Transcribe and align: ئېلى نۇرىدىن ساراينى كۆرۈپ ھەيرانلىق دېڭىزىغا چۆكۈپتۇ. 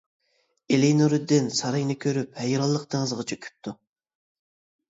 ئېلى 0.71 0.87
نۇرىدىن 1.01 1.51
ساراينى 1.59 1.97
كۆرۈپ 2.05 2.41
ھەيرانلىق 2.45 2.89
دېڭىزىغا 2.95 3.27
چۆكۈپتۇ. 3.33 3.75